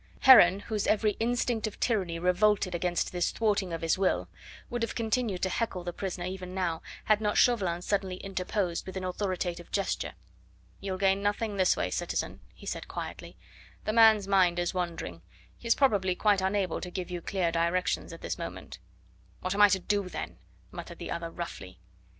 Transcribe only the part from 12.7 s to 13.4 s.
quietly;